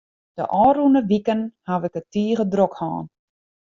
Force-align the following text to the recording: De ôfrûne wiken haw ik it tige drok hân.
De 0.37 0.43
ôfrûne 0.65 1.01
wiken 1.09 1.39
haw 1.67 1.81
ik 1.87 1.95
it 1.99 2.09
tige 2.13 2.45
drok 2.53 2.73
hân. 2.79 3.05